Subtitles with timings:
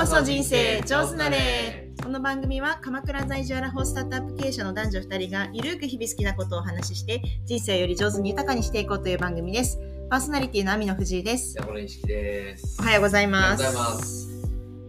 [0.00, 9.78] こそ人生上手なれこの番組は鎌倉在住アラフォースタートアップ経営者の男女2人がゆるく日々好きなことをお話しして人生をより上手に豊かにしていこうという番組です。
[10.08, 11.54] パーソナリティの網野藤井です。
[11.54, 12.78] 山根式です。
[12.80, 14.28] おはようございおはよますうございます。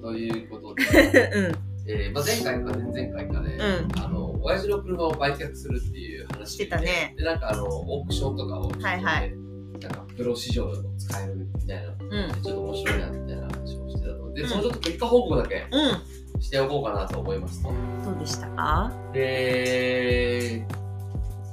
[0.02, 0.84] ということで、
[1.36, 1.56] うん。
[1.88, 7.16] えーまあ、前回か前々回かね、うあの親父の車を売却するっていう話してたね。
[7.18, 9.36] で、なんかあのオークションとかをはいはい。
[9.82, 12.42] なんかプロ市場でも使えるみたいな、うん。
[12.42, 13.61] ちょっと面白いなみたいな
[14.02, 14.50] 話をしてたので、うん。
[14.50, 17.72] そのちょっと結果報告だけうしておこうかなと思いますと。
[17.72, 18.48] んどうでした？
[18.48, 20.66] かで、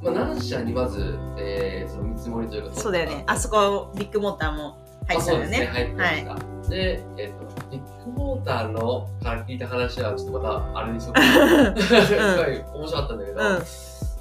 [0.03, 3.25] まあ、何社にまず、えーその見積もりというか、そうだよね。
[3.27, 6.35] あそこビッグモーターも入ってたよあそうですね、ね入ってました。
[6.69, 11.21] で、えっ、と、ビッグモーターのから聞いた話は、ちょっとまた、あれにしとく。
[11.83, 13.63] すごい面白かったんだけど、うん。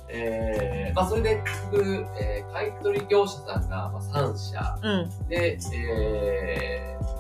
[0.10, 4.80] えーまあ、それで結局、えー買い取り業者さんが、まあ、3社。
[4.82, 4.90] う
[5.26, 5.28] ん。
[5.28, 7.17] で、えー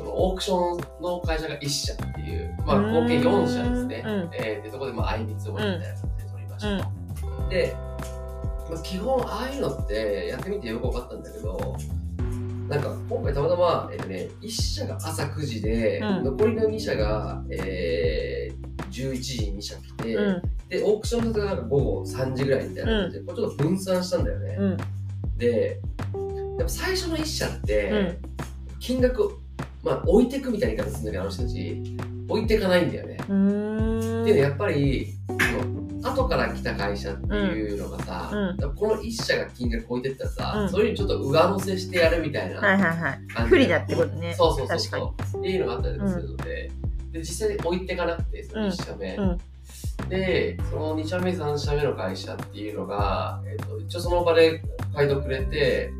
[0.00, 4.02] そのオークションの会社が1社っていう、まあ、合計4社ですね。
[4.06, 4.30] うん。
[4.32, 7.26] えーで、そこで、まあ、相見積もりみたいな感じで取りました。
[7.26, 7.48] と。
[7.50, 7.76] で、
[8.70, 11.76] まあ、基本、ああいうのってやってみてよく分かったんだけど、
[12.68, 16.24] なんか今回たまたま、えっとね、1社が朝9時で、うん。
[16.24, 20.42] 残りの2社が、えー、11時に2社来て、うん。
[20.70, 24.56] で、オークションの人が午後3時ぐらいみたいな感じで、これちょっと分散したんだよね。
[24.58, 24.76] うん。
[25.36, 25.80] で、
[26.58, 28.18] やっぱ最初の1社って、うん。
[28.78, 29.39] 金額、
[29.82, 31.82] まあ置いてくみたいな言い方するんだけど、あの人たち、
[32.28, 33.16] 置いてかないんだよね。
[33.28, 34.24] うーん。
[34.24, 35.34] でね、やっぱり、そ
[36.08, 38.74] の後から来た会社っていうのがさ、うん。
[38.74, 40.70] この1社が金額置いてったらさ、うん。
[40.70, 43.10] それにちょっと上乗せしてやるみたいなはいはいは
[43.46, 43.48] い。
[43.48, 44.34] 不利だってことね。
[44.34, 45.38] そうそうそうそう。
[45.38, 46.70] っていうのがあったりするので、
[47.12, 49.16] で実際に置いてかなくて、その1社目。
[49.16, 49.38] うん。
[50.08, 54.62] で、その2社目、3社目の会社っていうのが、えっと一応その場で
[54.94, 55.92] 買い取くれて、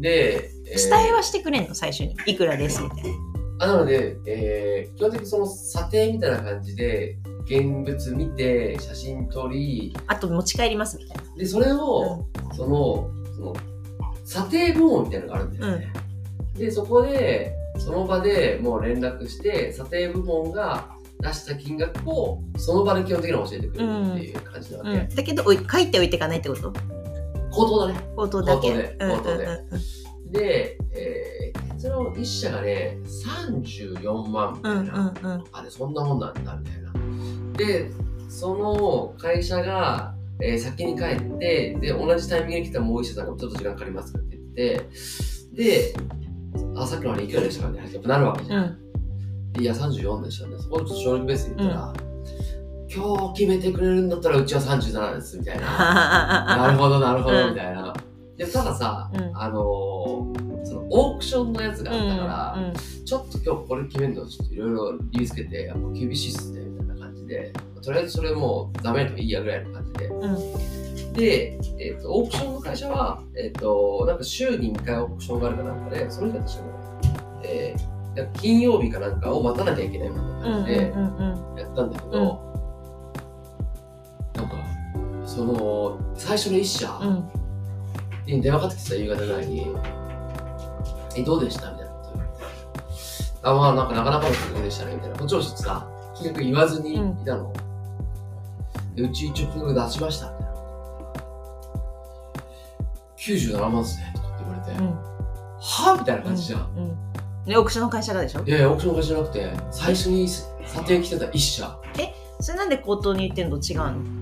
[0.00, 0.90] で、えー。
[0.90, 1.74] 伝えはしてくれんの？
[1.74, 2.16] 最初に。
[2.26, 2.82] いくらです？
[2.82, 3.10] みたいな。
[3.58, 11.34] あなので、えー基本的にその査定みたいな感じで、現物見て、写真撮り、あと持ち帰りますみたいな。
[11.36, 13.56] で、それを、その、その、
[14.24, 15.92] 査定部門みたいなのがあるんだよね。
[16.56, 20.88] で、そこで、その場でもう連絡して、査定部門が
[21.20, 24.90] 出した金額を、その場で基本的には教えてくれるっていう感じなわけ。
[24.90, 26.72] うん、だけどおい書いておいていかないってこと？
[27.56, 28.00] 口頭だね。
[28.16, 35.14] 口頭だけ口頭でうんうん口頭でうんで、えー、結論1社がね、34万みたいな。
[35.22, 36.92] うんうんあれ、そんなもんなんだ、みたいな。
[37.56, 37.90] で、
[38.28, 44.88] その会社が、えー先に帰って、で、同じタイミングに来たもう一社さんがちょっと時間かかりますって言って、
[45.54, 45.94] で、
[46.76, 48.64] あ、さっきのあれいくらでしたかねやっぱなるわけじゃん。
[48.64, 48.86] うん
[49.52, 50.56] でいや、34でしたね。
[50.58, 51.94] そこでちょっと正直ベースで言ったら、
[52.92, 55.66] 今日決めてくれるんだったらうちは37です、みたいな。
[56.56, 57.94] なるほど、なるほど、うんみたいな。
[58.36, 62.72] でもたださ、うんあのーそのオークションのやつがあったから、うんうん
[63.06, 70.06] ちょっと今日これ決めるのちょっといろいろ理由つけて、やっぱ厳しいっすね、みたいな感じで、とりあえずそれもうダメでもいいやぐらいの感じで。
[70.06, 70.36] うん
[71.12, 76.68] で、えっ、と、オークションの会社は、えっ、と、なんか週に2回オークションがあるかなんかで、それが確かね、
[77.44, 77.96] えー
[78.40, 80.72] 金曜日かなんかを待たなきゃいけないみたいなうん感じ
[81.56, 82.45] でやったんだけど、
[85.36, 87.28] その、最初の1社うん
[88.26, 89.66] に電話かかってきてた夕方ぐらいに、
[91.14, 91.70] え、どうでした？
[91.72, 92.44] みたいなこと言われて。
[93.42, 95.16] あ、まあ、なんかなかなかの金額でしたね、みたいな。
[95.20, 95.86] もちょっとさ、
[96.16, 97.52] 金額言わずにいたの。
[98.94, 100.54] でうち一応金額出しました、みたいな。
[103.58, 104.78] 97万っすね、とかって言われて。
[104.80, 105.98] うんはぁ？
[105.98, 106.60] みたいな感じじゃん。
[106.76, 106.96] うんうん
[107.46, 108.42] ねオークションの会社がでしょ？
[108.42, 110.46] いやいや、オークション会社じゃなくて、最初に査
[110.84, 111.78] 定来てた一社。
[112.40, 113.60] それなんで口頭に言ってんの？
[113.60, 114.15] と違うの？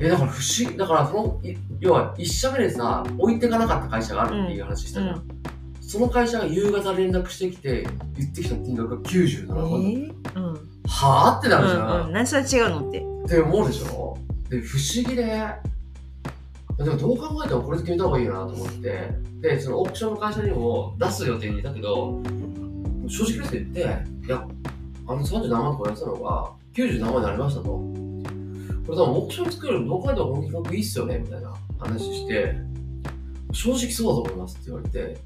[0.00, 5.22] え、だから不思議、だからその、い要は一社目でさ、置いてかなかった会社があるっていう話したじゃん。
[5.80, 7.86] その会社が夕方連絡してきて、
[8.18, 9.56] 言ってきた金額が97え万
[10.24, 10.30] だ。
[10.30, 10.36] ー？
[10.36, 10.54] うん。
[10.88, 11.76] はぁってなるじゃ。
[11.76, 12.12] うんんうん。
[12.12, 12.98] 何それ違うのって。
[12.98, 14.18] って思うでしょ？
[14.50, 15.24] で、不思議で、
[16.78, 22.20] でもどう考えてもこれで決めた方がいいよなと思って、で、そのオークションの会社にも出す予定にいたけど、
[23.08, 23.80] 正直です言って、
[24.26, 24.46] いや、
[25.06, 28.05] あの37万とかやってたのが97万になりましたと。
[28.86, 32.54] これ多分オークション作るよりどう考えてもこの金額いいっすよねみたいな話して、
[33.52, 35.18] 正直そうだと思いますって言われて、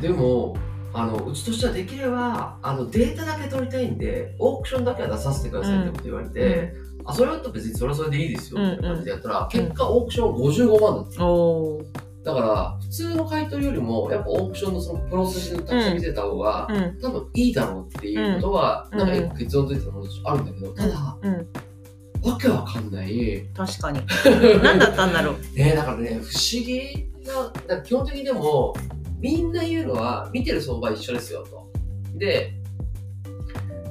[0.00, 0.56] でも、
[0.94, 6.72] あのうちとしてはできればあのデータだけ取りたいんでオークションだけは出させてくださいってこと言われて、
[7.04, 16.98] あそれだったら別にそれはそれでいいですよみたいな感じでやったら、結果オークション55万だっただから普通の買い取りよりもやっぱオークションのそのプロセスにたくさん見せた方が、うん。
[17.00, 18.98] 多分いいだろうっていうことは、うん。
[18.98, 21.48] なんか結論ついてたものあるんだけど、ただ、うん
[22.30, 23.46] わけわかんない。
[23.54, 24.00] 確かに。
[24.62, 25.36] 何だったんだろう。
[25.56, 27.10] ねだからね不思議
[27.68, 28.74] な基本的にでも
[29.18, 31.70] みんな言うのは見てる相場一緒ですよと。
[32.14, 32.54] で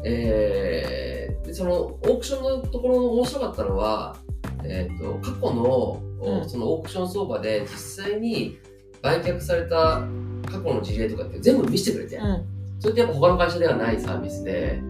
[0.03, 1.05] えー
[1.45, 4.17] でそのオークションのところの面白かったのは、
[4.63, 6.49] えー、と過去の、うん。
[6.49, 8.57] そのオークション相場で実際に
[9.01, 10.01] 売却された
[10.45, 12.45] 過去の事例とかって全部見せてくれて、うん。
[12.79, 14.81] それってやっぱ他の会社ではないサービスで、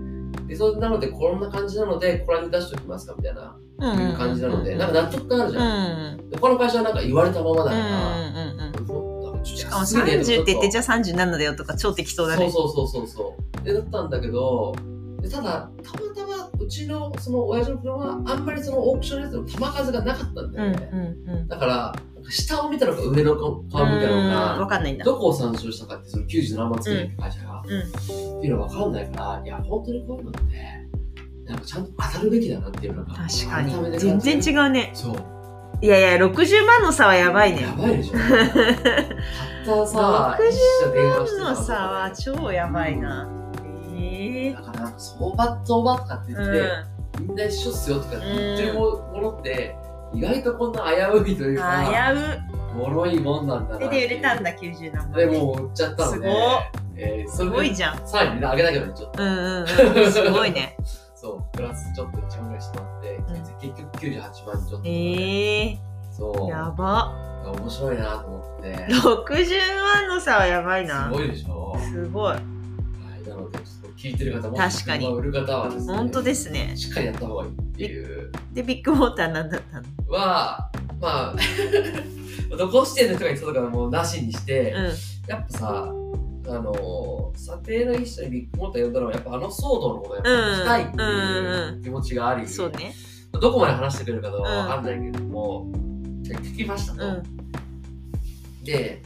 [0.47, 6.17] でそれなのでこんな感じなのでこれに出しておきますかみたいな、うんいう感じなので、なんか納得感あるじうゃん。
[6.17, 13.65] んで他の会社はなんか言われたままだうんから、しかも安いね30って言ってじゃゃあ37だよとか超適当だねそうそうそうそうそう。
[13.65, 14.75] でだったんだけど、
[15.21, 21.45] でただ、たまたまうちのその親父の車はあんまりそのオークションのやつの球数がなかったんだうんよね。
[21.47, 21.95] だから、
[22.29, 25.05] 下を見たのか上の顔見たのうんわか、かんないんだ。
[25.05, 28.37] どこを参照したかってその97万つけてる会社が、うん。
[28.39, 30.41] っていうのが分かんないから、いや、本当にこういうのって、
[31.45, 33.99] なんかちゃんと当たるべきだなっていうのが、確かに。
[33.99, 34.91] 全然違うね。
[34.93, 35.15] そう。
[35.81, 37.61] いやいや60万の差はやばいね。
[37.63, 38.13] やばいでしょ。
[38.13, 38.23] たっ
[39.65, 43.29] たさ、60一社電話してたの差は超やばいな。
[43.97, 46.87] ええだからなんか相場相場とかって言って、う
[47.21, 49.75] みんな一緒っすよとかって言ってるものって、
[50.15, 55.13] 意外とこんな危ういというか、ん危う脆いもんなんだなで売れたんだ90何万。
[55.13, 56.85] でもう売っちゃったので、すごっ。
[56.97, 58.07] えー、そすごいじゃん。
[58.07, 59.23] さらにね、上げなきゃね、ちょっと。
[59.23, 60.11] うんうんうん。
[60.11, 60.77] すごいね。
[61.15, 63.25] そう、プラスちょっと1万ぐらいしてもらって、ん。
[63.59, 65.79] 結局98万ちょっと、ええ
[66.11, 66.49] そう。
[66.49, 67.11] やば。
[67.45, 68.75] 面白いなと思って。
[68.89, 71.05] 60万の差はやばいな。
[71.05, 71.77] すごいでしょ。
[71.91, 72.33] すごい。
[72.33, 73.59] はい、なので、
[73.97, 75.07] 聞いてる方も、確かに。
[75.07, 76.75] 売る方はですね、本当ですね。
[76.75, 78.31] しっかりやった方がいいっていう。
[78.53, 79.87] でビッグモーターなんだったの。
[80.09, 80.69] は、
[81.01, 81.35] まあ、
[82.57, 84.85] どこ視点の人が言ってたとかはもうなしにして、うん。
[85.27, 85.93] やっぱさ、
[86.47, 92.93] あの、査定の一緒にビッグモーター呼んだのは、やっぱあの騒動のことをやっぱ聞きたいっていう気持ちがあり、そうね。
[93.31, 95.67] どこまで話してくれるかはわかんないけれども、
[96.23, 97.05] 聞きましたと。
[97.05, 98.63] うん。
[98.63, 99.01] で、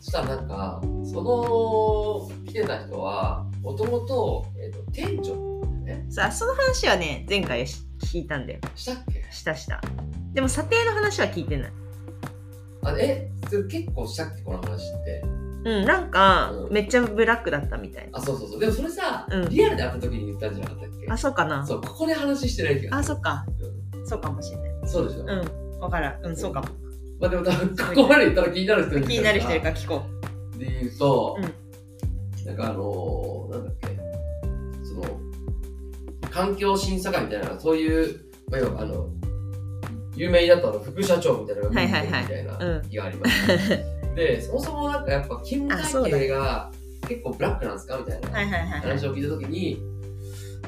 [0.00, 5.54] そしたらなんか、その来てた人は、もともと、えっと店長。
[6.10, 8.60] さあその話はね前回し聞いたんだよ。
[8.74, 9.24] したっけ？
[9.30, 9.80] したした。
[10.34, 11.72] でも査定の話は聞いてない。
[12.84, 13.30] あえ？
[13.48, 14.42] それ結構したっけ？
[14.42, 15.22] この話って。
[15.64, 16.72] うんなんかうん。
[16.72, 18.10] めっちゃブラックだったみたい。
[18.10, 18.60] なあ、そうそうそう。
[18.60, 19.48] でもそれさ、うん。
[19.48, 21.10] リアルで会った時に言ったんじゃなかったっけ？
[21.10, 21.66] あそうかな。
[21.66, 23.46] そう、ここで話してない気がすあそっか。
[23.58, 23.72] る。
[24.06, 24.70] そうかもしれない。
[24.70, 25.22] うんそうでしょ？
[25.22, 25.80] うん。
[25.80, 26.26] わからん。
[26.26, 26.68] うんそうかも。
[27.18, 30.02] まあでも多分、ここまで言ったら気になる人いる気になる人いるから聞こ
[30.58, 31.63] で言うと、う
[32.44, 33.88] なんかあのー、なんだっけ、
[34.84, 35.20] その、
[36.30, 38.20] 環境審査会みたいな、そういう、
[38.50, 39.08] まあ、要はあの、
[40.16, 41.88] 有名になったの副社長みたいなのがみ
[42.28, 43.46] たいなうん日があります。
[44.14, 46.70] で、そもそもなんかやっぱ勤務体系が
[47.08, 47.98] 結構ブラックなんですか？
[47.98, 48.80] みたいなうはいはいはいはい。
[48.80, 49.82] 話を聞いたときに、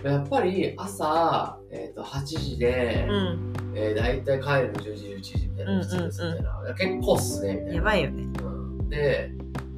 [0.03, 3.53] やっぱり朝、えー、と8時で、うん。
[3.75, 7.75] えー、大体帰るの10時、11時みたいな、普通ですみたいな、いや結構っすねみたいな。
[7.75, 8.23] やばいよね。
[8.43, 8.49] う
[8.85, 8.89] ん。
[8.89, 9.31] で、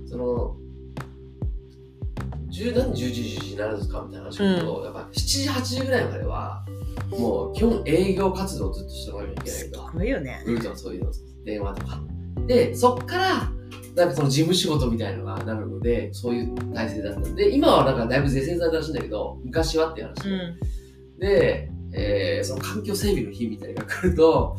[0.07, 0.57] その、
[2.51, 6.65] 10何時、11時になるんですかみたいな話を聞くと、やっぱ7時、8時ぐらいまでは、
[7.11, 9.91] もう基本営業活動をずっとしておかなきゃいけないすと。
[9.95, 11.11] ごいよねうんとそういうの、
[11.45, 12.01] 電話とか。
[12.47, 13.53] で、そっから、
[13.97, 20.29] なんかその事務仕事みたいなのがなるので、そういう体制だったんで、今はなんかだいぶ是正されたらしいんだけど、昔はっていう話。
[20.29, 20.59] うん
[21.19, 24.57] で、えーその環境整備の日みたいなのが来ると、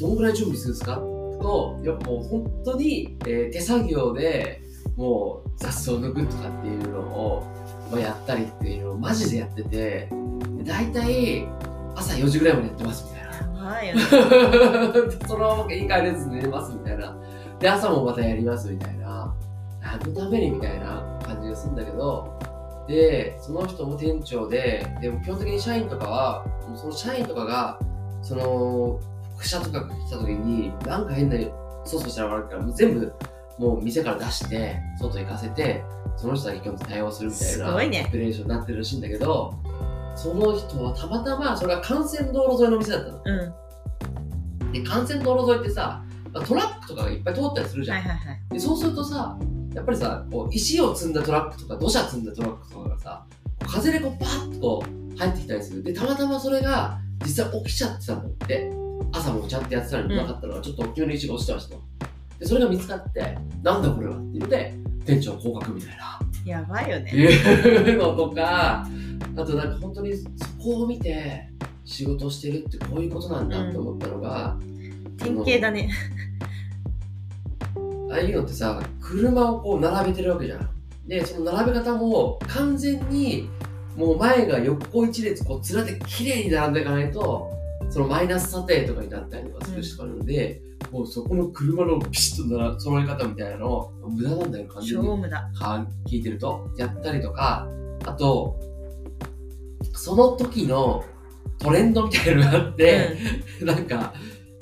[0.00, 0.94] どんぐらい準備するんですか？
[0.96, 4.60] と、やっぱもう本当に、えー手作業で
[4.96, 7.46] もう雑草を抜くとかっていうのを、
[7.90, 11.46] まあ、やったりっていうのをマジでやってて、で大体
[11.94, 13.32] 朝4時ぐらいまでやってますみたいな。
[13.32, 13.94] やばい
[15.26, 17.16] そのまま家帰れず寝ますみたいな。
[17.58, 19.34] で、朝もまたやりますみたいな。
[19.80, 22.38] 何のためにみたいな感じがするんだけど、
[22.88, 27.78] で、その人も店長で、でも基本的に社員とかは、もうその社員とかが、
[28.22, 29.00] その、
[29.36, 31.36] 副社とかが来た時に、なんか変な
[31.84, 33.12] 操作したら悪いから、もう全部、
[33.62, 35.84] もう店から出して、外行かせて、
[36.16, 39.54] その人だけ基本対応するみたいな、オペレーションになってるらしいんだけど、
[40.16, 43.22] その人はたまたま、それが幹線道路沿いの店だったの。
[43.24, 43.30] う
[44.68, 44.72] ん。
[44.72, 46.02] で幹線道路沿いってさ
[46.46, 48.40] トラックとかがいっぱい通ったりするじゃん、はいはいはい。
[48.50, 49.38] でそうするとさ
[49.74, 53.26] やっぱりさこう石を積んだトラックとか土砂積んだトラックとかがさ
[53.60, 55.82] 風でこうパッとこう入ってきたりする。
[55.82, 58.72] でたまたまそれが実際起きちゃってたんだって。
[59.14, 61.82] 朝もちゃんとやってたのになかったのが、ちょっと大きめの石が落ちてましたと
[62.42, 64.74] でそれが見つかってなんだこれはって言って
[65.06, 66.18] 店長降格みたいな。
[66.44, 67.10] やばいよね。
[67.12, 68.84] いうのとか、
[69.36, 70.26] あとなんか本当にそ
[70.60, 71.48] こを見て
[71.84, 74.56] 仕事してるってこういうことなんだって思ったのが、
[75.18, 75.90] 典型だね。
[78.10, 80.68] ああいうのってさ、車をこう並べてるわけじゃん。
[81.06, 83.48] で、その並べ方も完全に
[83.96, 87.52] もう前が横一列こう連れて綺麗に並んでいかないと、
[87.88, 90.60] そのマイナス査定とかになったりとかする人がいるので、
[90.90, 95.06] もうそこの車のピシッと揃え方みたいなのを無駄なんだよ、完全に。
[95.06, 97.68] 超無駄か聞いてるとやったりとか
[98.04, 98.58] あと
[99.94, 101.04] その時の
[101.58, 103.16] トレンドみたいなのがあって、
[103.62, 104.14] なんか、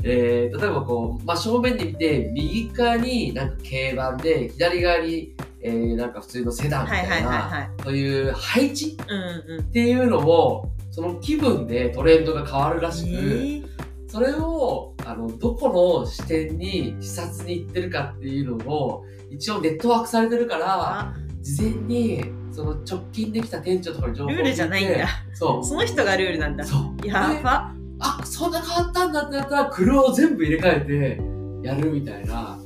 [0.03, 7.71] えー例えばこう、真正面で見て、右側になんか軽バンで、左側に、えーなんか普通のセダンみたいな、はい。
[7.83, 9.61] そういう配置うんうん。
[9.63, 13.67] っていうのも、その気分でトレンドが変わるらしく、えー
[14.11, 20.67] それを、あの、どこの視点に視察に行ってるかっていうのも、一応ネットワークされてるから、
[21.01, 25.07] あ事前に、その直近できた店長とかに情報ルールじゃないんだ。
[25.33, 25.65] そう。
[25.65, 26.65] その人がルールなんだ。
[26.65, 27.01] そう。
[27.01, 27.73] でやば。
[28.01, 32.59] あ、そんな変わったんだってなったら、クルーを全部入れ替えて、やるみたいな。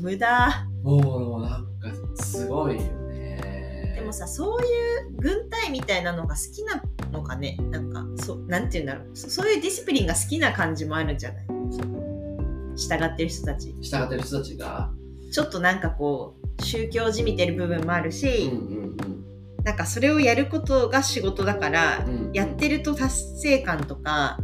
[0.00, 0.66] 無駄。
[0.82, 3.94] もう、なんか、すごいよね。
[3.94, 7.56] でもさ、そういう軍隊みたいなのが好きなのかね。
[7.70, 9.16] なんか、そう、なんて言うんだろう。
[9.16, 11.46] そそういうディスプリンが好きな感じもあるんじゃない
[12.76, 13.74] 従ってる人たち。
[13.80, 14.90] 従ってる人たちが、
[15.32, 18.80] ちょっとなんかこう、宗教じみてる部分もあるうんし、うん
[19.62, 22.14] なんかそれをやることが仕事だから、うん。
[22.14, 24.38] うんやってると達成感とか、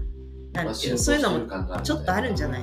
[0.52, 2.62] なんていうの、そういうのもちょっとあるんじゃない？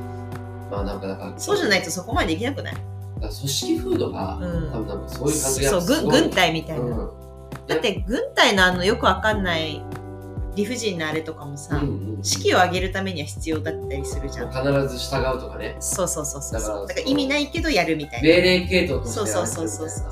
[0.69, 2.75] まあなんか、だから、そうじゃないとそこまでできなくない？
[3.19, 6.85] 組織風土が、うん多分なんかそういう感じがそう、軍隊みたいな。
[6.85, 7.22] うん
[7.67, 9.81] だって軍隊のあのよくわかんない
[10.55, 14.49] 理不尽なあれとかもさ、うんうん士気を上げるためには必要だったりするじゃん。
[14.49, 15.75] 必ず従うとかね。
[15.81, 16.61] そうそうそうそう。
[16.61, 18.29] だからだから意味ないけどやるみたいな。
[18.29, 20.11] 命令系統としてそうそうそうそう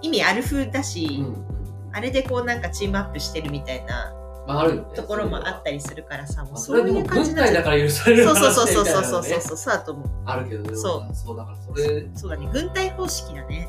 [0.00, 1.46] 意味ある風だし、うんうん。
[1.92, 4.14] あれでこうなんかチームアップしてるみたいな
[4.46, 4.94] まああるよね。
[4.94, 10.08] ところもあったりするからさ、もうそそういう感じだから許されるそうそうそう話そうそうそうそうそうだと思う。
[10.24, 10.74] あるけどね。
[10.74, 13.68] そうそうだからそれ、そうだね、軍隊方式だね。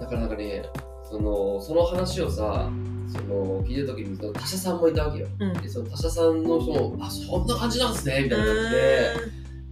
[0.00, 0.64] だからなんかね、
[1.10, 2.70] その、その話をさ、
[3.08, 5.28] その、聞いた時に、その他社さんもいたわけよ。
[5.38, 5.52] うん。
[5.54, 9.14] で、その他社さんの人も、あ、そんな感じなんですね、みたいな感じで、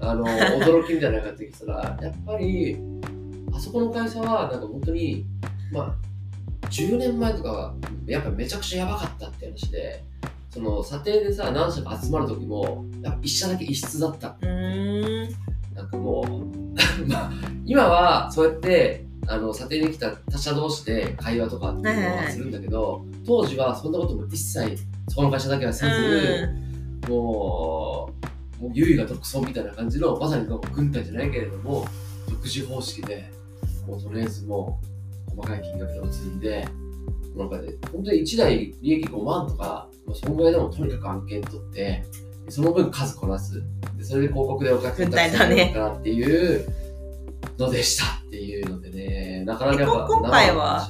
[0.01, 2.79] うあの、驚きみたいなのが出てきたら、やっぱり、
[3.53, 5.27] あそこの会社は、なんか本当に、
[5.73, 7.75] まあ、10年前とかは、
[8.07, 10.05] やっぱめちゃくちゃやばかったって話で、
[10.51, 14.37] その、査定でさ、何社か集まる時も、やっぱ一社だけ異質だった。
[15.75, 17.33] なんかもう、 まあ、
[17.65, 24.77] 今はそうやって、あの、査定に来た他社同士で会話とかっていうのはするんだけど、当時はそんなことも一切、
[25.09, 26.49] そこの会社だけはせず、
[27.09, 28.11] も
[28.61, 31.87] う、もう優位が独尊みたいな感じの、まさに軍隊じゃないけれども、
[32.29, 33.31] 独自方式で、
[33.87, 34.81] もうとりあえずも
[35.27, 36.67] う、細かい金額を積んで、
[37.37, 42.05] なんかね、本当に1台利益5万とか、まあ、そのぐらいでもとにかく案件取って、
[42.49, 43.63] その分数こなす。
[43.97, 46.69] でそれで広告でお客さん軍隊だねかなっていう
[47.59, 50.89] のでしたっていうのでね、なかなかやっぱえこ今回は？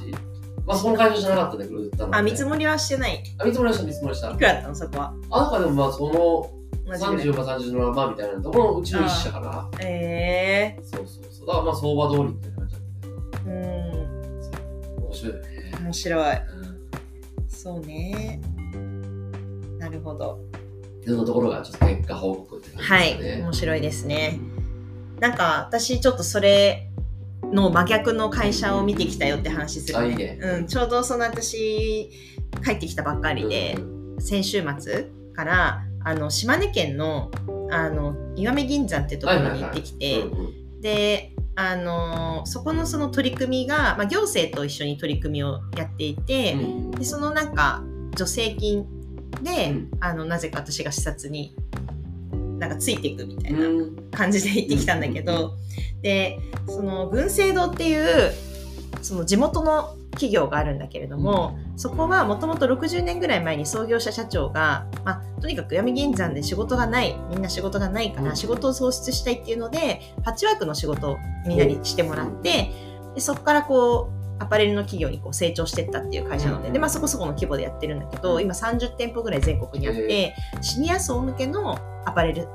[0.66, 2.18] まあその会社じゃなかったんだけど、売ったの、ね。
[2.18, 3.22] あ、見積もりはしてない？
[3.38, 4.36] あ、見積もりはした、見積もりしたい。
[4.36, 4.74] くらだったの？
[4.74, 5.14] そこは。
[5.30, 7.26] あ、なんかでもまあその、同じぐらい。
[7.26, 9.70] 30万30万みたいなところのうちの一社かな。
[9.80, 11.46] えそうそうそう。
[11.46, 13.56] だからまあ相場通りみたいな感じだったけど、ー、
[14.98, 15.04] うん。
[15.04, 15.78] 面白いよね。
[15.82, 16.36] 面白い。
[16.36, 16.40] う
[16.70, 16.74] ん
[17.48, 18.40] そうね。
[19.78, 20.38] なるほど。
[21.06, 23.06] そんなところがちょっと結果報告って感じはい。
[23.06, 23.42] ですかね。
[23.42, 24.38] 面白いですね。
[25.20, 26.90] なんか私ちょっとそれ
[27.52, 30.38] の真逆の会社を見てきたよって話する、あいいね。
[30.42, 32.10] うん、ちょうどその私
[32.64, 33.78] 帰ってきたばっかりで、
[34.18, 37.30] 先週末からあの島根県の
[37.70, 40.80] あの岩見銀山ってところに行ってきて、うんうん。
[40.80, 46.90] であのそこのその取り組みが、まあ、行政と一緒に取り組みをやっていて、うん。
[46.90, 47.82] でそのなんか
[48.16, 48.86] 助成金
[49.42, 49.90] で、うん。
[50.00, 51.54] あのなぜか私が視察に
[52.68, 54.10] なんかついていくみたいなうん。
[54.10, 55.54] 感じで行ってきたんだけど、
[56.02, 58.32] でその群生堂っていう
[59.02, 68.36] その地元の企業があるんだけれども、そこはもともと60年ぐらい前に創業者社長が、まあ、とにかく闇銀山で仕事がないみんな仕事がないからうん。
[68.36, 71.16] 仕事を創出したいっていうのでパッチワークの仕事を
[71.46, 72.70] みんなにしてもらって
[73.14, 82.46] でそこからこうアパレルの企業にこう成長していったっていう会社なのでで、まあ、そこそこの規模でやってるんだけど今30店舗ぐらい全国にあってシニア層向けのアパレル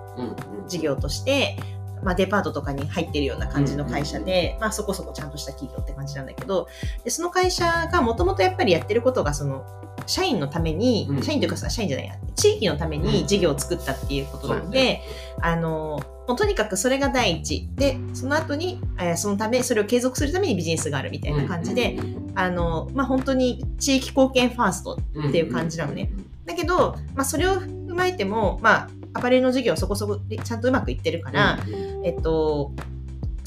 [0.67, 1.57] 事業として、
[2.03, 6.67] まあ、デパートとかに入ってるような感じの会社で、まあ、そこそこちゃんとした企業って感じなんだけど
[7.03, 9.65] でその会社がもともとやっぱりやってることがその
[10.05, 11.23] 社員のために、うん。
[11.23, 15.01] 社員というかさ社員じゃないや地域のために事業を作ったっていうことなんで、
[15.41, 17.67] あのもうとにかくそれが第一。
[17.73, 21.97] でその後に、えーそのためそれを継続するためにビジネスがあるみたいな感じで、
[22.35, 26.11] あのまあ、本当に地域貢献ファーストっていう感じなのね。
[26.45, 31.57] だけど、まあ、それを踏まえても、まあ、アパレルの事業はそこそこちゃんとうまくいってるから、
[32.03, 32.73] えっと、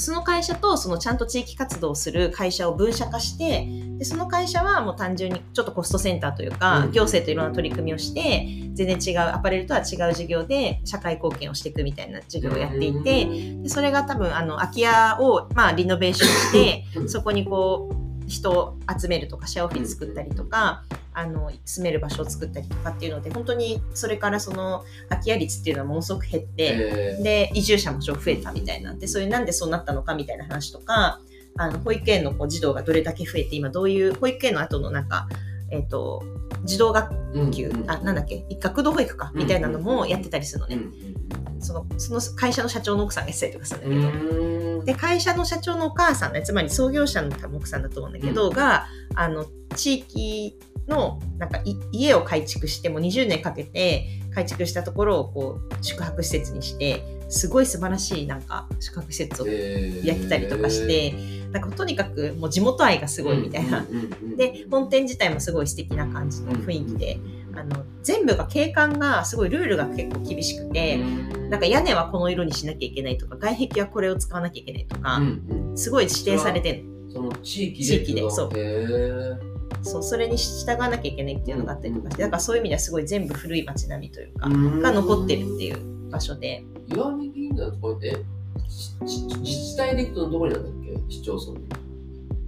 [0.03, 3.69] その会社とそのちゃんと地域活動をする会社を分社化して
[3.99, 6.91] でその会社はもう単純にちょっとコストセンターというか、うん。
[6.91, 13.27] 行政といろんな取り組みをして全然違うアパレルとは違う事業で社会貢献をしていくみたいな事業をやっていて、
[13.63, 17.09] でそれが多分あの空き家を、まあ、リノベーションしてうん。
[17.09, 31.21] そこにこう人を集めるとかシェアオフィス作ったりとかあの住める場所を作ったりとかっていうので本当にそれからその空き家率っていうのはものすごく減って、えーで移住者も増えたみたいなんでそれなんでそうなったのかみたいな話とか
[31.57, 35.29] あの保育園のこう児童がどれだけ増えて今どういう保育園の後のなんか、
[35.73, 36.23] えっと
[36.65, 37.11] 児童学
[37.51, 38.47] 級、うんうんあなんだっけ？
[38.61, 40.79] 学童保育かみたいなのもやってたりするのね、
[41.59, 60.07] そのその会社の社長の奥さんがやってたりとかするんだうけど、で会社の社長のお母さんねつまり創業者の多分奥さんだと思うんだけど、があの地域のなんかい家を改築してもう20年かけて改築したところをこう宿泊施設にしてすごい素晴らしいなんか宿泊施設をえー。
[60.07, 61.15] やってたりとかして、
[61.51, 63.85] なんかとにかくもう地元愛がすごいみたいな。
[64.37, 67.19] で本店自体もすごい素敵な感じの雰囲気で、
[67.55, 70.99] あの全部が景観がすごいルールが結構厳しくて、
[71.49, 75.79] なんか屋根はこの色にしなきゃいけないとか外壁はこれを使わなきゃいけないとか、うんうん。
[75.79, 78.51] すごい指定されてるその地域で地域でそう。
[79.85, 84.81] そうそれに従わなきゃいけないっていうのがあったりとかしてだからそういう意味ではすごい全部古い街並みというか、うん。
[84.81, 88.17] が残ってるっていう場所で岩見銀河のところって
[89.01, 90.73] 自治体で行くとどこになんだっ
[91.09, 91.15] け？
[91.15, 91.67] 市町村で。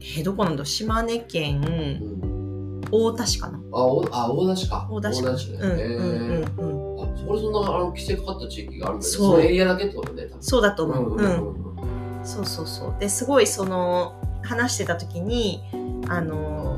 [0.01, 2.81] えーどこなんだ島根県うん。
[2.91, 3.59] 大田市かな。
[3.73, 4.87] あ、おあ、大田市か。
[4.91, 5.59] 大田市大田市ね。
[5.61, 6.61] うんうんへー。
[6.61, 7.15] うんうん。
[7.15, 9.31] あ、そこでそんなあの規制かかった地域があるんだけど、そう。
[9.33, 10.43] そのエリアだけってことね、多分。
[10.43, 12.27] そうだと思う、うんうんうん。
[12.27, 12.95] そうそうそう。
[13.01, 15.63] ですごいその話してた時に
[16.09, 16.77] あの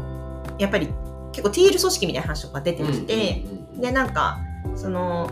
[0.58, 0.88] やっぱり
[1.32, 3.44] 結構ティール組織みたいな話とか出てきて、
[3.74, 3.80] うん。
[3.80, 4.38] でなんか
[4.76, 5.28] その、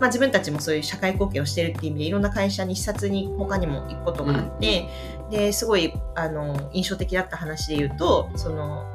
[0.00, 4.88] まあ、自分たちもそういう社会貢献をしてるっていう意味でいろんな会社に視察に他にも行くことがあって、
[5.30, 8.92] ですごいあの印象的だった話で言うとその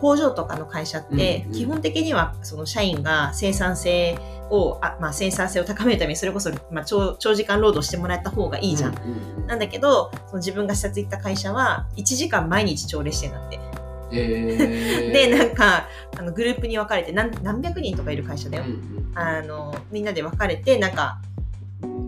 [0.00, 4.18] 工場とかの会社ってうんうん基本的にはその社員が生産性
[4.50, 8.94] をあ、まあ、生産性を高めるためにそれこそ、まあ、長長時間労働してもらった方がいいじゃん。
[8.94, 13.60] うんうんうんなんだけどその自分が視察行った会社は1時間毎日朝礼してんだって。
[15.12, 18.64] でなんかあのグループに分かれて何何百人とかいる会社だよ。
[18.64, 18.70] うん。
[18.70, 21.20] うんあのみんなで分かれてなんか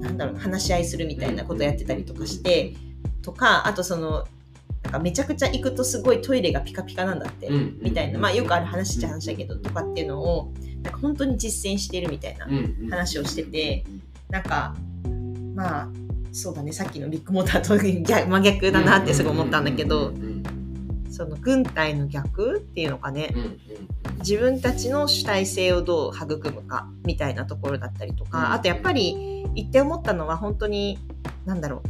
[0.00, 2.74] なんだろう話し合いするみたいなことやってたりとかして
[3.22, 4.26] とかあとその
[4.82, 8.18] なんかめちゃくちゃ行くとすごいトイレがピカピカなんだって、うんみたいな。
[8.18, 10.52] まあよくある話っちゃ話だけどとかっていうのを
[10.82, 12.48] なんか本当に実践してるみたいな、
[12.90, 13.84] 話をしてて
[14.30, 14.76] なんか
[15.54, 15.88] まあ
[16.32, 20.12] そうだねさっきのビッグモーターと逆真逆だなってすごい思ったんだけど
[21.16, 23.34] その軍隊の逆っていうのかね。
[24.18, 28.30] 自分たちの主体性をどう育むかみたいなところだったりとうん。
[28.30, 30.98] かあとやっぱり言って思ったのは本当に
[31.46, 31.82] 何だろ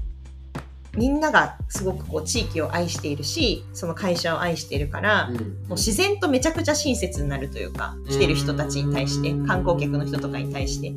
[0.94, 0.98] う。
[0.98, 5.36] みんながすごくこう地域を愛しているしその会社を愛しているから、うん。
[5.36, 10.94] もう自然とめちゃくちゃ親切になるというか来てる人たちに対して観光客の人とかに対して。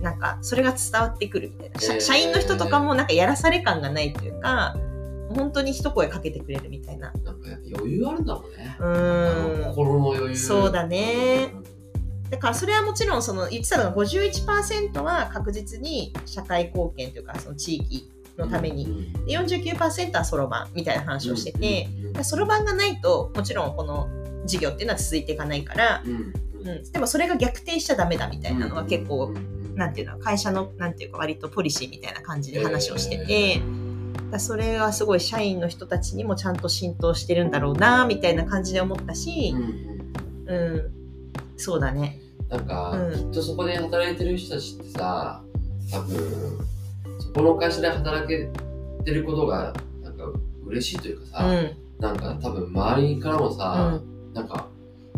[0.00, 1.80] なんかそれが伝わってくるみたいな。
[1.80, 4.76] 社えー社員の人とかもなんかやらされ感がないというか
[5.34, 7.12] 本当に一声かけてくれるみたいな。
[7.24, 8.76] なんかやっぱ余裕あるんだろうね。
[8.78, 9.64] うーん。
[9.70, 10.36] 心の余裕。
[10.36, 11.52] そうだね。
[12.30, 24.08] だからそれはもちろんその言ってたのが51%は確実に社会貢献というかその地域のために、にで49%はそろばんみたいな話をしててうんそろばんがないともちろんこの
[24.44, 26.32] 事業っていうのは続いていかないから、うん
[26.68, 29.32] うん、でもそれが逆転しちゃダメだみたいなのは結構、
[29.74, 33.68] なんていうの会社のなんていうか割とポリシーみたいな感じで話をしてて、だか
[34.32, 40.74] らそれがすごい社員の人たちにもちゃんと浸透してるんだろうなみたいな感じで思ったしうん、うん。
[40.74, 40.92] うん、
[41.56, 42.20] そうだね。
[42.48, 43.18] なんか、うん。
[43.18, 45.42] きっとそこで働いてる人たちってさ
[45.90, 46.58] 多分
[47.18, 48.48] そこの会社で働け
[49.04, 50.24] てることがなんか
[50.64, 54.00] 嬉しいというかさ、うん、なんか多分周りからもさ、
[54.34, 54.66] なんか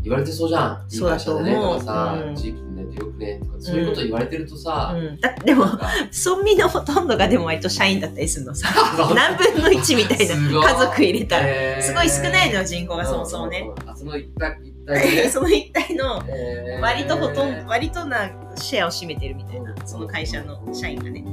[0.02, 0.86] 言われてそうじゃん。
[0.90, 2.34] いいそうだ会社だねと思うとかさ、うん。
[2.34, 8.68] 地域になってよくねとかそういうこと言われてるとさ、うん、だでも村民のほとんどがでも割と社員だったりするのさ。
[9.14, 11.42] 何分の1みたいな家族入れたら。
[11.46, 11.82] えー。
[11.82, 13.60] すごい少ないのよ人口がそもそもね。
[13.60, 15.28] うんうんうんあその一体一体でね。
[15.28, 16.80] その一体 のえー。
[16.80, 21.24] 割とほとんど割となシェアを占めてるみたいなその会社の社員がね。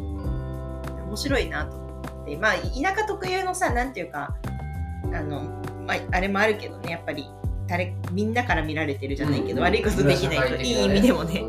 [1.07, 2.37] 面白いなと思って。
[2.37, 4.35] まあ田舎特有のさなんていうか
[5.13, 5.41] あの、
[5.85, 7.25] まあ、あれもあるけどねやっぱり
[7.67, 11.43] 誰みんなから見られてるじゃないけど、悪いことできないといい意味でもね、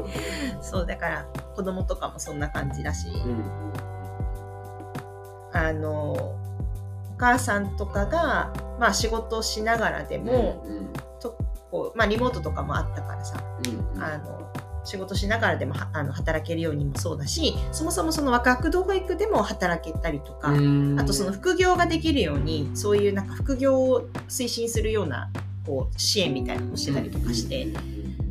[0.63, 3.73] そうだから子供とかもそんな感じだし、うんうん。
[5.53, 6.37] あのお
[7.19, 10.93] 母さんとかが、まあ、仕事をしながらでも、うんうん。
[11.21, 11.39] と
[11.71, 13.43] こうまあ、リモートとかもあったからさ。
[13.95, 14.37] うんあの
[14.87, 21.01] 仕事しながらでもはあの働けるようにもそうだしそもそもその学童保育でも働けたりとか、うん。
[21.01, 25.31] あとその副業ができるようにそういうなんか副業を推進するような
[25.67, 27.67] こう支援みたいなのをしてたりとかして、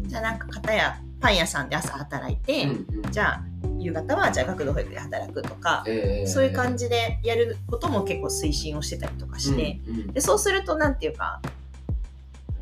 [0.08, 2.68] じゃあなんか片やパン屋さんで朝働いて、
[3.12, 3.44] じゃあ
[3.80, 5.84] 夕方はじゃあ学童保育で働くとか、
[6.26, 9.80] そういう感じじでやることも結構推進をしてたりとかして、
[10.14, 11.42] でそうするとなんていうか、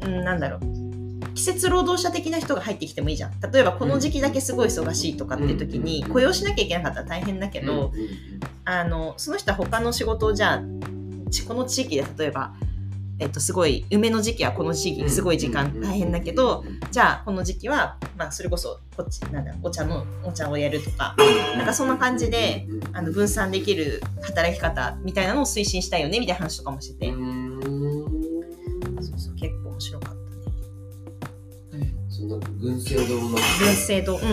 [0.01, 0.59] うん、なんだろう
[1.33, 3.51] 季節労働者的な人が入ってきてもいいじゃん。
[3.51, 8.09] 例えばこの時期だけすごい忙しいとかっていう時に雇用しなきゃいけなかったら大変だけど、うんうん。
[8.65, 10.61] あのその人は他の仕事をじゃあ
[11.31, 12.53] ちこの地域で例えば、
[13.19, 21.15] えっと、すごい梅の時期はこの地域すごい時間大変だけど、じゃあこの時期は、まあ、それこそこっちなんだお茶のお茶をやるとか
[21.55, 27.61] なんかそんな感じであの分散できる働き方みたいなのを推進したいよねみたいな話とかもしてて、うん。
[29.01, 30.15] そうそう結構面白かっ
[31.71, 31.93] たね。
[32.09, 32.29] そん。
[32.29, 33.39] な軍政堂の分
[33.75, 34.21] 制度、うん。
[34.21, 34.25] へ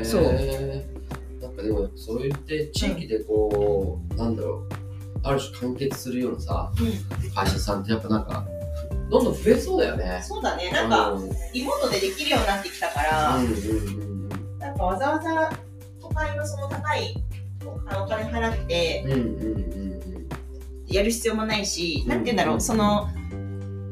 [0.00, 0.04] ー。
[0.04, 0.22] そう。
[1.42, 4.81] なんかでもそう言って地域でこう、なんだろう
[5.24, 6.72] ある種完結するようなさ
[7.34, 8.44] 会社さんってやっぱなんか
[9.10, 10.22] どんどん増えそうだよね。
[10.26, 10.70] そうだね。
[10.72, 11.30] うんうん。
[11.52, 15.50] リモートでできるようになってきたからうんうんなんかわざわざ
[16.00, 17.14] 都会のその高い
[17.66, 19.92] お金払ってうんうんうん
[20.88, 23.08] やる必要もないし、うんなんて言うんだろう、その、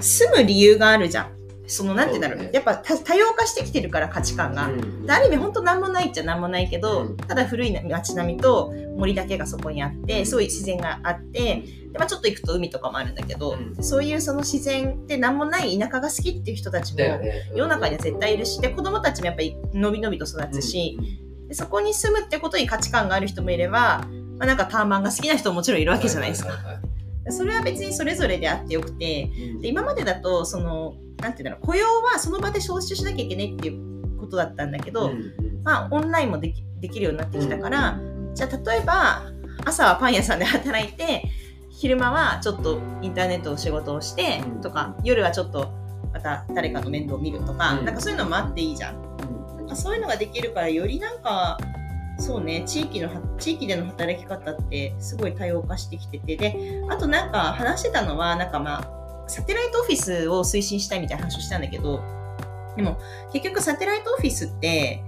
[0.00, 1.39] 住む理由があるじゃん。
[1.70, 2.50] その、なんて言うんだろう、そうね。
[2.52, 4.66] やっぱ多多様化してきてるから価値観が。
[4.66, 7.16] うんである意味本当なんもないっちゃなんもないけど、うん。
[7.16, 13.82] ただ古い街並みと森だけがそこにあって、すごい自然があって、でまあ、ちょっと行くと海とかもあるんだけど、うん。
[13.82, 17.00] そういうその自然でなんもない田舎が好きっていう人たちも。
[17.54, 20.98] 世の中には絶対いるし、で子供たちもやっぱりのびのびと育つし、
[21.48, 24.06] でそこに住むってことに価値観がある人もいれば、
[24.38, 26.52] まあ、なんかターマンが好きな人ももちろんいるわけじゃないですか。
[27.28, 35.62] それは別にそれぞれであってよくて、いで今までだとそのなんていうんだろう雇用はその場で招集しなきゃいけないっていうことだったんだけど、うんうん。
[35.62, 37.98] まあオンラインもできできるようになってきたから、
[38.34, 39.22] じゃあ例えば
[39.64, 41.24] 朝はパン屋さんで働いて
[41.70, 45.72] 昼間はちょっとインターネットの仕事をしてうんとか、夜はちょっと
[46.12, 47.84] また誰かの面倒を見るとか、うん。
[47.84, 48.96] なんかそういうのもあっていいじゃん。
[48.96, 49.56] うん。
[49.58, 51.58] なんかそういうのができるからよりなんか
[52.20, 58.99] そうね地域の地域での働き方ってすごい多様化してきててであとなんか話してたのはなんかまあ
[59.30, 62.02] サテライトオフィスを推進したいみたいな話をしたんだけど
[62.76, 62.98] でも
[63.32, 65.02] 結局サテライトオフィスって、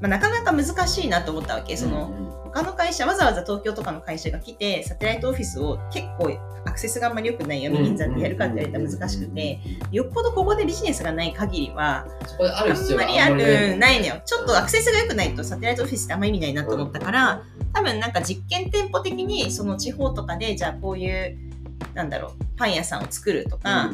[0.00, 1.76] まあ、なかなか難しいなと思ったわけ。
[1.76, 2.12] その、
[2.44, 9.58] 他の会社わざわざ東京とかの会社が来てサテライトオフィスを結構アクセスがあんまり良くない読み銀座でやるかって言われたら難しくて、
[9.90, 12.06] よっぽどここでビジネスがない限りは
[12.38, 14.22] あんまりある、ねないのよ。
[14.24, 21.51] ちょっとアクセスが良くないとサテライトオフィスってあんま意味ないなと思ったから、多分なんか実験店舗的にその地方とかでじゃあこういう
[21.94, 23.90] なんだろうパン屋さんを作るとか、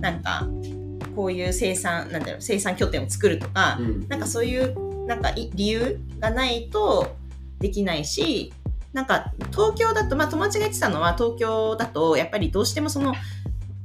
[0.00, 0.46] なんか
[1.14, 3.78] こういう生産なんだろう生産拠点を作るとか、
[4.08, 7.16] なんかそういうなんかい理由がないと
[7.58, 8.52] できないし
[8.92, 13.14] なんか東京だと、まあ、友達が言ってたのは東京だとやっぱりどうしてもその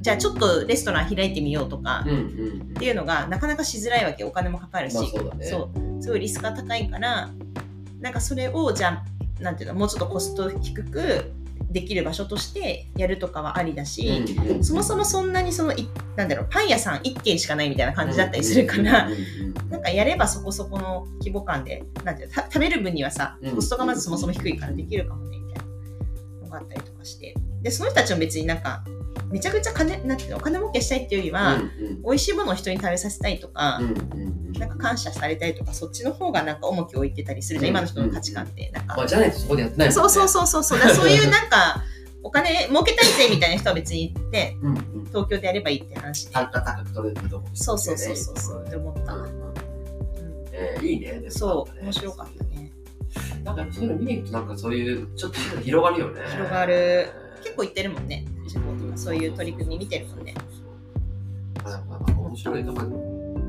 [0.01, 5.45] じゃあちょっとレストラン開いてみようとか、うんうんっていうのがなかなかしづらいわけお金もかかるし、まあそうだね。
[5.99, 7.31] すごいリスクが高いから
[7.99, 9.03] なんかそれをじゃ
[9.39, 11.31] あなんていうのもうちょっとコスト低く
[11.79, 14.25] できる場所としてやるとかはありだし、
[14.61, 19.07] そもそもそんなにそのいなんだろうパン屋さん1軒しかないみたいな感じだったりするから、
[19.69, 23.55] なんかやればそこそこの規模感でなんてい食べる分にはさうん。
[23.55, 25.65] コストがまずそもそも低いからできるかもねみたい
[26.41, 27.35] なのがあったりとかして。
[27.61, 28.83] でその人たちも別になんか
[29.29, 31.71] めちゃくちゃ金なんていうのお金儲けしたいっていうよりは、うん
[32.03, 38.71] 美味しいものを人に食べさせたいとか、うんうんなんか感謝されたいとかそっちの方がなんか重きを置いてたりするじゃん、今の人の価値観って。
[38.73, 39.93] なんか、まあじゃないとそこでやってないね。
[39.93, 40.79] そうそうそうそうそう。
[40.79, 41.83] そういうなんか
[42.23, 45.05] お金儲けたいぜみたいな人は別に行って うんうん。
[45.07, 46.33] 東京でやればいいって話で。
[46.33, 48.63] 高く取れるとこそうそうそうそうそう。
[48.65, 49.27] って思った、うんうん。
[49.27, 49.53] うん。
[50.53, 52.71] えーいいねそう面白かったね。
[53.43, 56.21] なんかそういうの見に行くとなんかそういうちょっと広がるよね。
[56.31, 57.09] 広がる。
[57.43, 58.25] 結構行ってるもんね
[58.97, 60.33] そういう取り組み見てるもんね。
[62.17, 62.85] 面白いなんか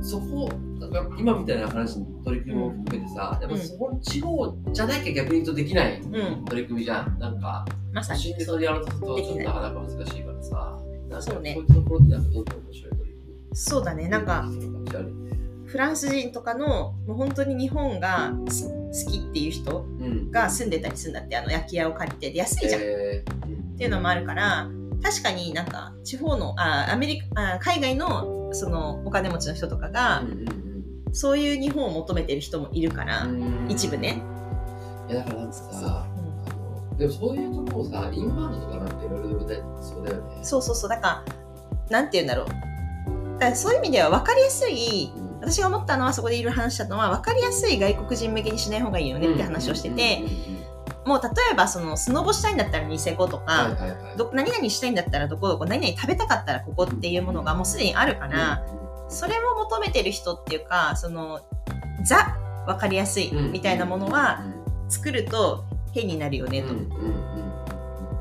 [0.01, 6.01] そこなんか今みたいな話の取り組みも含めてさ、やっぱそこ地方じゃなきゃ逆に言うとできない。
[6.01, 6.45] うん。
[6.45, 7.19] 取り組みじゃん。
[7.19, 10.79] なんかまさに都心でそれやろうとするとないちょっとなかなか難しいからさ。
[11.21, 14.09] そうねこういうところってなんかどんどん面白い取り組みそうだね。
[14.09, 14.45] なんか
[15.67, 21.37] フランス人とかのもう本当に日本がす好きっていう人うんが住んでたりするんだって。
[21.37, 22.31] あの焼き屋を借りて。
[22.31, 23.47] で安いじゃん、えー。
[23.47, 23.75] うん。
[23.75, 24.69] っていうのもあるから
[25.03, 30.69] 確かになんか地方のあアメリカあ海外のそのお金持ちの人とかが、うんうん
[31.13, 33.67] そういう日本を求めてる人もいるから、うん。
[33.69, 34.23] 一部ね、
[35.09, 35.73] いやだからなんかそう。
[35.73, 40.45] さあのでもそういうところをさインバウンドとかなんていろいろ呼びたいそうだよね。
[40.45, 40.91] そうそうそう。
[40.91, 41.25] だか
[41.91, 42.47] らなんて言うんだろう。
[42.47, 45.41] だからそういう意味では分かりやすいうん。
[45.41, 50.23] 私が思ったのはそこでいろいろ話したのは分かりやすい外国人向けにしない方がいいよねって話をしてて、
[51.09, 53.77] もう例えばそのスノボしたいんだったらニセコとか、
[54.35, 58.63] 何々したいんだったらどこどこ何々食べたかったらここっていうものがもうすでにあるから、
[59.09, 61.41] それを求めてる人っていうかその
[62.05, 64.45] ザ分かりやすいみたいなものは
[64.91, 66.75] 作ると変になるよねと、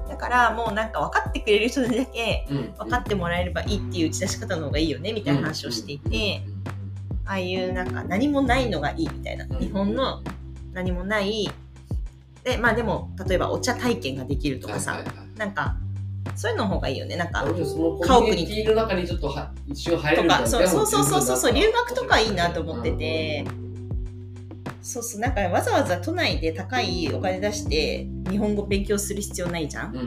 [0.08, 2.48] だからもうなんか分かってくれる人にだけ
[2.78, 6.42] 分かってもらえればいいっていう打ち出し方の方がいいよねみたいな話をしていて、
[7.26, 9.60] ああいうなんか何もないのがいいみたいな、うん。
[9.60, 10.24] 日本の
[10.72, 11.50] 何もない
[12.48, 15.40] でまあでも例えばお茶体験ができるとかさ、はいはいはい。
[15.40, 15.76] なんか
[16.36, 17.18] そういうの方がいいよね。
[17.18, 23.46] なんかなるほどその中にちょっとは一瞬入るみたいなかそうそうそうそうそうそう留学とかいいなと思思ってて、
[24.82, 29.96] そうそうなんかわざわざ都内で高いお金出して日本語勉強する必要ないじゃん。
[29.96, 30.00] うん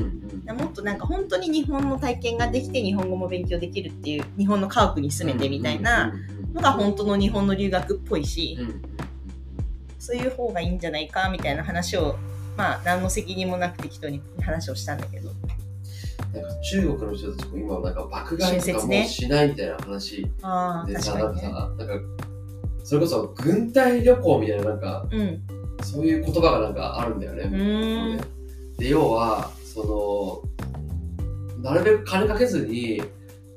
[0.49, 0.57] うん。
[0.57, 6.15] もっとなんか本当に日本の体験ができて日本語も勉強できるっていう日本の家屋に住めてみたいな
[6.55, 8.83] のが本当の日本の留学っぽいしうんうん。
[9.99, 12.17] そういう方がいいんじゃないかみたいな話を
[12.57, 15.31] まあ何の責任もなく適当に話をしたんだけど。
[16.33, 21.41] なんか中国の人たちも今なんか爆買いとかもしないみたいな話ああでさ、なんか
[21.77, 21.95] なんか
[22.85, 25.43] それこそ軍隊旅行みたいななんかうん。
[25.83, 27.43] そういう言葉がなんかあるんだよね。
[27.45, 28.77] うーん。
[28.77, 30.45] で要はそ
[31.59, 33.03] のなるべく金かけずに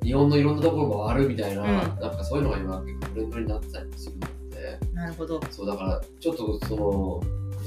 [0.02, 1.68] 日本のいろんなところ回るみたいな、うん。
[2.00, 5.42] なんかそういうのが今結構トレンドになってたりするので、なるほど。
[5.52, 7.22] そうだからちょっとその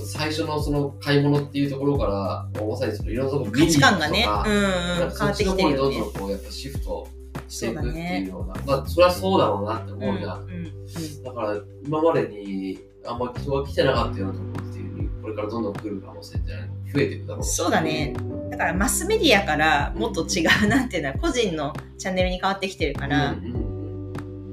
[0.04, 2.06] 最初のその買い物っていうところか
[2.54, 7.08] らもうまさにそのいろんなところ価値観がねうんうん変わってきてるよねどんどんこうやっぱシフト
[7.48, 10.42] していくっていうような、まあそれはそうだろうなって思うじゃん。
[10.42, 16.52] うんうんだから今までにあんま人が来てなかったようなところっていうのにこれからどんどん来る可能性って
[16.94, 18.14] 増えていくだろうしそうだね。
[18.50, 23.66] だからマスメディアからもっと違うなっていうのは個人のチャンネルに変わってきてるから、うんうん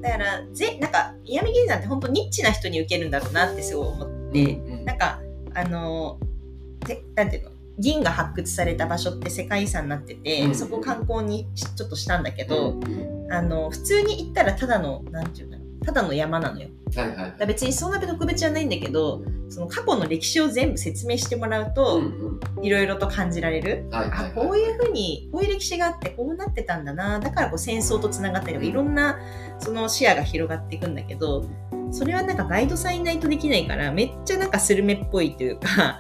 [0.04, 4.86] だからぜなんかイヤミ銀山って本当ニッチな人に受けるんだろうなってすごい思って、うんうん。
[4.86, 5.22] なんか
[5.56, 6.20] あの
[6.86, 7.50] てなんていうの？
[7.80, 10.56] 銀が発掘された場所って世界遺産になってて、うん。
[10.56, 13.34] そこ観光にしちょっとしたんだけど、うんうん。
[13.34, 22.02] あの普通に行ったらただのなんていうんだろうただの山なのよはいはい別にそんな特別じゃないんだけどその過去の歴史を全部説明してもらううと、
[22.62, 27.20] いろいろと感じられる、はいはいはいあこういうふうにこういう歴史があってこうなってたんだな。
[27.20, 29.20] だからこう戦争とつながったりとかいろんな
[29.60, 31.46] その視野が広がっていくんだけど
[31.92, 36.00] それはなんかガイドさんいないとできないからめっちゃなんかスルメっぽいというか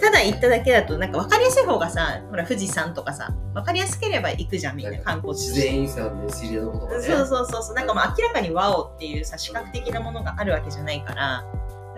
[0.00, 5.70] ただ行っただけだとなんか分かりやすい方がさほら富士山とかさ分かりやすければ行くじゃんみんな観光地自として。
[5.70, 7.02] 然遺産で知り合いのことがね。
[7.02, 7.74] そうそうそうそう。
[7.74, 11.44] なんかもう明らかにワオっていうさ視覚的なものがあるわけじゃないから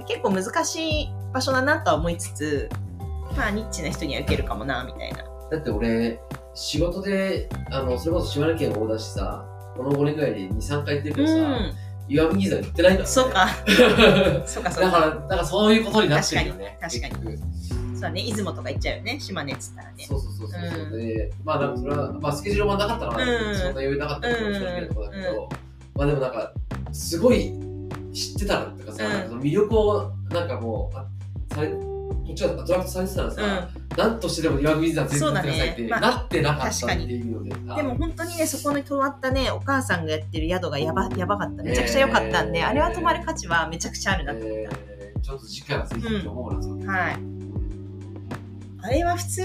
[0.06, 2.70] 結構難しい場所だなとは思いつつ
[3.36, 5.24] まあニッチな人には受けるかもなみたいな。
[5.50, 6.20] だって俺
[6.54, 11.74] 仕事であのそれこそ島根県横断してさこの5年ぐらいで23回行ってるけうどさ、ん。
[12.08, 13.48] 岩見銀山行ってないから、ね、そうか。
[14.46, 14.90] そうかそうか。
[14.90, 17.52] だからだからそういうことになってるよね確かに確結局。
[17.94, 20.04] そうだね出雲とか行っちゃうよね島根っつったらね。
[20.08, 20.92] そうそうそうそうそう、うん。
[20.92, 23.54] でまあなんかそれはまあスケジュールもなかったから、うん。
[23.54, 25.48] そんな余裕なかったから申し訳ないけど、
[25.94, 26.52] まあでもなんか
[26.92, 27.52] すごい
[28.12, 29.10] 知ってたらっていうかさ、うん。
[29.10, 31.06] なんかその魅力をなんかもうあ
[31.54, 33.96] されこっちはアトラクトされてたらさ、うん。
[33.98, 41.62] なんとしてでも岩見銀山全部行ってくださいって、ねまあなってなかったっていうので、あでも本当にねそこに泊まったねお母さんがやってる宿がやばやばかった。
[41.62, 44.68] めちゃくちゃ良かったんで、えーあれは泊まる価値はめちゃくちゃあるなと思っえ。
[45.16, 47.16] ーちょっと次回はぜひって思うな、それた、はい。
[48.84, 49.42] あれは普通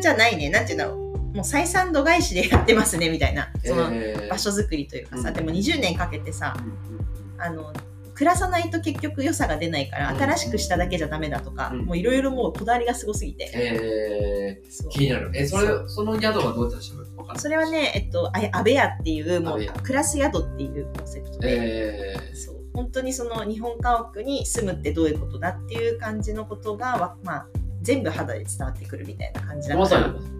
[0.00, 0.50] じゃないね。
[0.50, 0.96] なんていうんだろう。
[0.96, 3.48] もう採算度外視でやってますねみたいな。
[3.64, 5.34] そのえー場所づくりというかさ、うん。
[5.34, 7.06] でも20年かけてさうんうん
[7.38, 7.72] あの
[8.16, 10.18] 暮らさないと結局良さが出ないからうん。
[10.18, 11.84] 新しくしただけじゃダメだとか、うん。
[11.84, 15.30] もういろいろもうこだわりがすごすぎて、えー、気になる。
[15.34, 22.56] えそれその宿はどうやったらしわかるそれはね、えっと、あ安倍屋っていう、もう暮らす宿っていうコンセプトで、えそう。
[22.72, 27.46] 本当にその日本家屋に住むってどういうことだっていう感じのことが、わまあ、
[27.82, 30.00] 全部肌で伝わってくるみたいな感じー、だから。
[30.00, 30.35] まさに、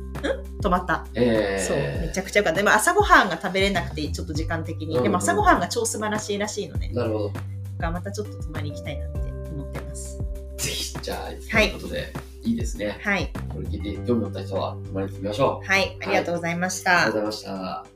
[0.62, 1.76] 泊まった、えー、そう
[2.06, 2.58] めちゃくちゃよかった。
[2.58, 7.28] でも朝ごはんが食べれなくてちょっと時間的に、うんでも朝ごはんが超素晴らしいらしいのねなるほど。
[7.28, 7.42] だか
[7.78, 9.18] らまたちょっと泊まり行きたいなって
[9.52, 10.18] 思ってます。
[10.56, 12.52] ぜひじゃあ、はいということでい。
[12.52, 12.98] いですね。
[13.02, 13.30] はい。
[13.52, 15.66] これ聞いて興味を持った人は泊まりに行ってみましょう。
[15.66, 17.95] はいありがとうございました、ありがとうございました